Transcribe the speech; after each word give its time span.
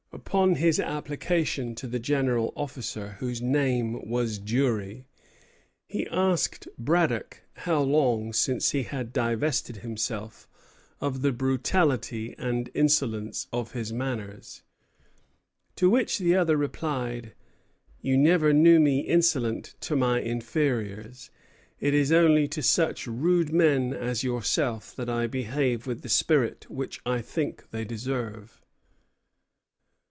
Upon 0.13 0.55
his 0.55 0.77
application 0.79 1.73
to 1.75 1.87
the 1.87 1.99
general 1.99 2.53
officer, 2.55 3.15
whose 3.19 3.41
name 3.41 4.07
was 4.07 4.39
Dury, 4.39 5.05
he 5.87 6.07
asked 6.07 6.67
Braddock 6.77 7.43
how 7.53 7.81
long 7.81 8.31
since 8.31 8.71
he 8.71 8.83
had 8.83 9.11
divested 9.13 9.77
himself 9.77 10.47
of 11.01 11.21
the 11.21 11.31
brutality 11.33 12.35
and 12.37 12.69
insolence 12.73 13.47
of 13.51 13.71
his 13.73 13.91
manners? 13.91 14.63
To 15.77 15.89
which 15.89 16.17
the 16.17 16.35
other 16.35 16.55
replied: 16.55 17.33
'You 18.01 18.17
never 18.17 18.53
knew 18.53 18.79
me 18.81 19.01
insolent 19.01 19.75
to 19.81 19.95
my 19.97 20.21
inferiors. 20.21 21.29
It 21.79 21.93
is 21.93 22.11
only 22.11 22.47
to 22.49 22.61
such 22.63 23.07
rude 23.07 23.51
men 23.51 23.93
as 23.93 24.23
yourself 24.23 24.95
that 24.95 25.09
I 25.09 25.27
behave 25.27 25.85
with 25.87 26.01
the 26.01 26.09
spirit 26.09 26.69
which 26.69 27.01
I 27.05 27.21
think 27.21 27.71
they 27.71 27.83
deserve.'" 27.83 28.57